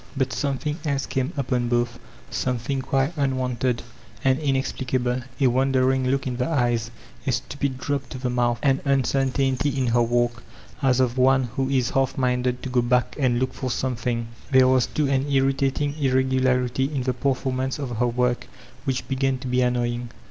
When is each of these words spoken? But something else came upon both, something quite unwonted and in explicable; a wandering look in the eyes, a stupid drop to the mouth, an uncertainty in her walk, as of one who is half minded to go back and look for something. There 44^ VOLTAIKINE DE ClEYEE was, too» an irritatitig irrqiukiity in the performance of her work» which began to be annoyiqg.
But 0.17 0.33
something 0.33 0.79
else 0.83 1.05
came 1.05 1.31
upon 1.37 1.69
both, 1.69 1.99
something 2.31 2.81
quite 2.81 3.13
unwonted 3.15 3.83
and 4.23 4.39
in 4.39 4.55
explicable; 4.55 5.21
a 5.39 5.45
wandering 5.45 6.07
look 6.07 6.25
in 6.25 6.37
the 6.37 6.49
eyes, 6.49 6.89
a 7.27 7.31
stupid 7.31 7.77
drop 7.77 8.09
to 8.09 8.17
the 8.17 8.31
mouth, 8.31 8.57
an 8.63 8.81
uncertainty 8.83 9.69
in 9.77 9.85
her 9.85 10.01
walk, 10.01 10.41
as 10.81 10.99
of 10.99 11.19
one 11.19 11.43
who 11.53 11.69
is 11.69 11.91
half 11.91 12.17
minded 12.17 12.63
to 12.63 12.69
go 12.69 12.81
back 12.81 13.15
and 13.19 13.37
look 13.37 13.53
for 13.53 13.69
something. 13.69 14.25
There 14.49 14.61
44^ 14.63 14.63
VOLTAIKINE 14.63 14.63
DE 14.63 14.65
ClEYEE 14.65 14.73
was, 14.73 14.85
too» 14.87 15.07
an 15.07 15.25
irritatitig 15.25 16.01
irrqiukiity 16.01 16.95
in 16.95 17.03
the 17.03 17.13
performance 17.13 17.77
of 17.77 17.97
her 17.97 18.07
work» 18.07 18.47
which 18.85 19.07
began 19.07 19.37
to 19.37 19.45
be 19.47 19.57
annoyiqg. 19.59 20.07